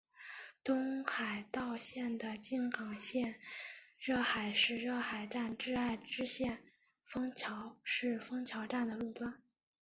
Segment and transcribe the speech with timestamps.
[0.63, 3.39] 东海道线的静冈县
[3.99, 6.63] 热海市热海站至爱知县
[7.03, 9.43] 丰桥市丰桥站的路段。